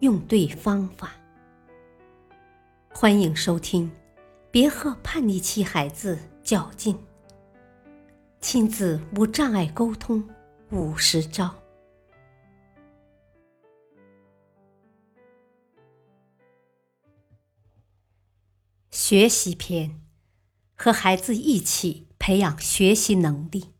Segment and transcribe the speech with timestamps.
[0.00, 1.12] 用对方法。
[2.90, 3.90] 欢迎收听
[4.50, 6.94] 《别和叛逆期孩子较劲》，
[8.40, 10.28] 亲子无障碍沟通
[10.70, 11.52] 五十招。
[18.90, 20.00] 学习篇，
[20.76, 23.72] 和孩子一起培养学习能力。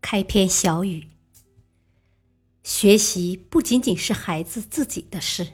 [0.00, 1.08] 开篇小语：
[2.66, 5.46] 学习不仅仅是孩子自己的事。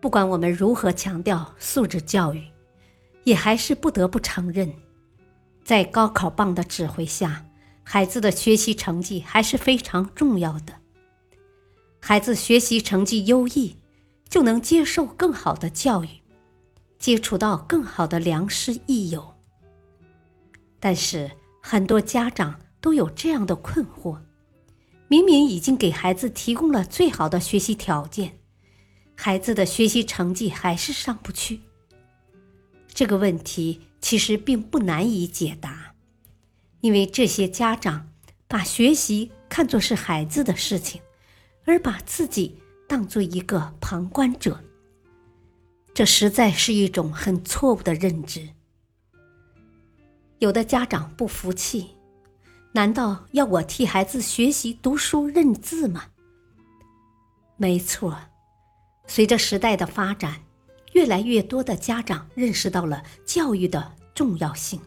[0.00, 2.42] 不管我们如何强调素质教育，
[3.24, 4.72] 也还是不得不承认，
[5.62, 7.44] 在高考棒的指挥下，
[7.84, 10.72] 孩子的学习成绩还是非常重要的。
[12.00, 13.76] 孩子学习成绩优异，
[14.30, 16.08] 就能接受更好的教育，
[16.98, 19.34] 接触到更好的良师益友。
[20.80, 21.32] 但是，
[21.62, 24.18] 很多家长都有这样的困惑：
[25.08, 28.38] 明明已经给孩子提供了最好的学习条件，
[29.14, 31.60] 孩子的学习成绩还是上不去。
[32.86, 35.94] 这个问题其实并不难以解答，
[36.80, 38.12] 因为这些家长
[38.46, 41.00] 把学习看作是孩子的事情，
[41.64, 44.62] 而把自己当做一个旁观者。
[45.94, 48.50] 这实在是一种很错误的认知。
[50.38, 51.88] 有的家长不服气，
[52.78, 56.04] 难道要我替孩子学习读书认字吗？
[57.56, 58.16] 没错，
[59.08, 60.42] 随着时代的发展，
[60.92, 64.80] 越来越多的家长认识到了教育的重要性，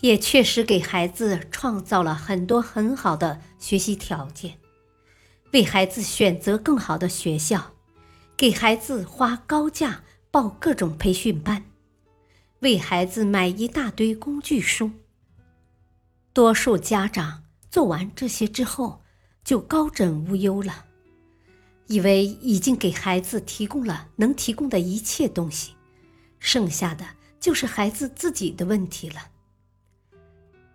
[0.00, 4.54] 也确实给孩子创造了很多很好的学习条件，
[5.52, 7.72] 为孩子选择更好的学校，
[8.34, 11.66] 给孩子花高价报各种培训班。
[12.60, 14.90] 为孩子买一大堆工具书。
[16.38, 19.02] 多数家长做完这些之后，
[19.42, 20.84] 就高枕无忧了，
[21.88, 25.72] 以为已经给孩子提供了能提供的一切东西，
[26.38, 27.04] 剩下的
[27.40, 29.16] 就是孩子自己的问题了。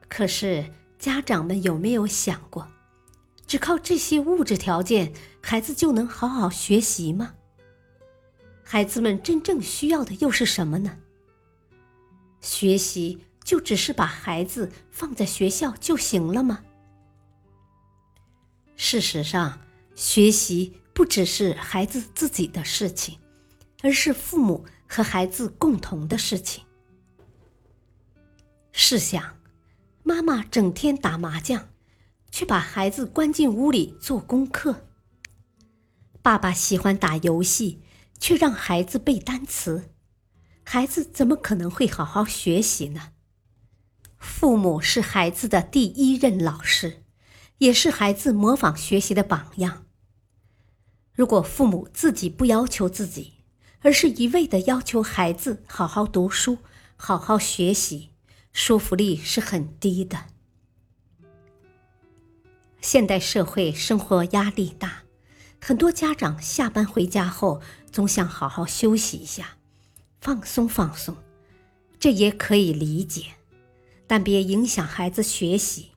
[0.10, 0.70] 可是
[1.00, 2.68] 家长们有没有想过，
[3.48, 7.36] 只靠这些物质条件，孩子就能好好学习吗？
[8.66, 10.98] 孩子们真正需要的又是什么呢？
[12.42, 16.64] 学习就只是把孩子放在学校就行了吗？
[18.76, 19.60] 事实上，
[19.96, 23.20] 学习不只是孩子自己的事情，
[23.82, 26.64] 而是父母和孩子共同的事情。
[28.72, 29.38] 试想，
[30.04, 31.70] 妈妈整天打麻将，
[32.32, 34.74] 却把孩子关进屋里做功课；
[36.22, 37.82] 爸爸喜欢打游戏，
[38.20, 39.92] 却让孩子背单词。
[40.64, 43.12] 孩子怎么可能会好好学习呢？
[44.24, 47.04] 父母是孩子的第一任老师，
[47.58, 49.86] 也是孩子模仿学习的榜样。
[51.14, 53.34] 如果父母自己不要求自己，
[53.82, 56.60] 而是一味的要求孩子好好读书、
[56.96, 58.12] 好好学习，
[58.54, 60.28] 说服力是很低的。
[62.80, 65.04] 现代社会生活压力大，
[65.62, 67.62] 很多家长下班回家后
[67.92, 69.58] 总想好好休息一下。
[70.22, 71.18] 放松放松，
[72.00, 73.26] 这也可以理解，
[74.08, 75.90] 但别影响孩子学习。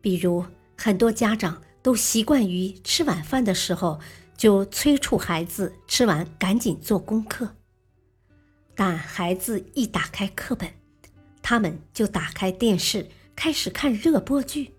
[0.00, 0.44] 比如，
[0.76, 4.00] 很多家长都习惯于吃晚饭的时候
[4.36, 7.56] 就催促孩子吃完赶紧做功课，
[8.74, 10.70] 但孩子一打开课本，
[11.42, 14.72] 他们就打开电视开始看热播剧，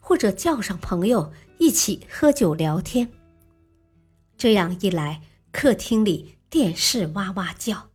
[0.00, 3.08] 或者叫上朋友一起喝酒聊天。
[4.36, 6.36] 这样一来，客厅里。
[6.52, 7.88] 电视哇哇叫，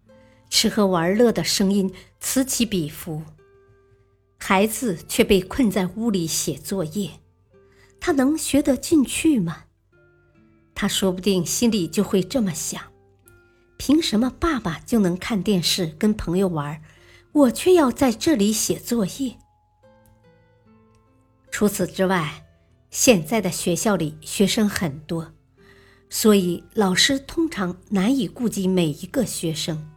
[0.50, 3.22] 吃喝玩乐的声音此起彼伏，
[4.50, 7.20] 孩子却被困在屋里写作业，
[8.00, 9.66] 他能学得进去吗？
[10.74, 12.82] 他说不定心里就会这么想：
[13.76, 16.82] 凭什么爸爸就能看电视跟朋友玩，
[17.34, 19.36] 我却要在这里写作业？
[21.52, 22.46] 除此之外，
[22.90, 25.34] 现在的学校里学生很多。
[26.10, 29.92] 所以，老师通常难以顾及每一个学生。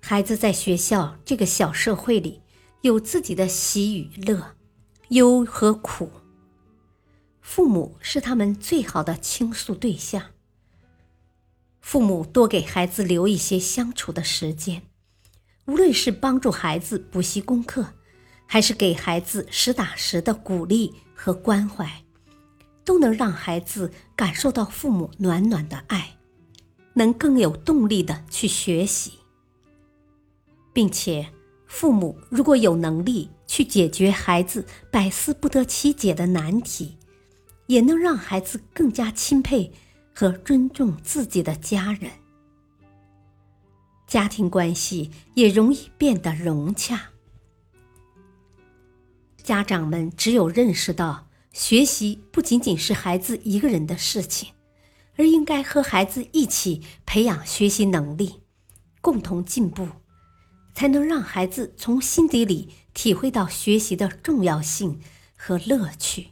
[0.00, 2.41] 孩子在学校这个小社会里，
[2.82, 4.56] 有自己的喜与乐，
[5.10, 6.10] 忧和苦。
[7.40, 10.30] 父母是他们最好的倾诉对象。
[11.80, 14.82] 父母多给孩子留一些相处的时间，
[15.66, 17.94] 无论是帮助孩子补习功课，
[18.46, 22.04] 还是给孩子实打实的鼓励和关怀，
[22.84, 26.18] 都能让孩子感受到父母暖暖的爱，
[26.94, 29.12] 能更有动力的去学习，
[30.72, 31.32] 并且，
[31.72, 36.98] 父母如果有能力去解决孩子百思不得其解的难题，
[37.66, 39.72] 也能让孩子更加钦佩。
[40.14, 42.10] 和尊重自己的家人，
[44.06, 47.12] 家庭关系也容易变得融洽。
[49.42, 54.50] 家长们只有认识到学习不仅仅是孩子一个人的事情，
[55.16, 58.42] 而应该和孩子一起培养学习能力，
[59.00, 59.88] 共同进步，
[60.74, 65.00] 才能让孩子从心底里体会到学习的重要性
[65.36, 66.28] 和乐趣，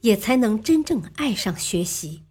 [0.00, 2.24] 也才能真正爱上学习。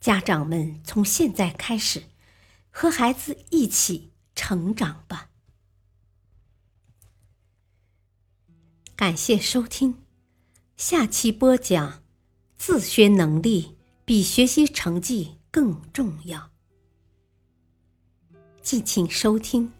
[0.00, 2.04] 家长们从现在开始，
[2.70, 5.30] 和孩子一起成长吧。
[8.96, 10.02] 感谢收听，
[10.76, 12.02] 下期播讲：
[12.56, 16.53] 自学能力比学习成绩更重要。
[18.64, 19.70] 敬请收听，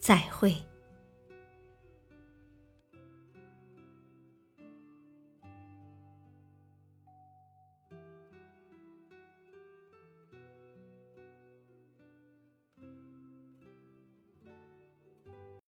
[0.00, 0.56] 再会。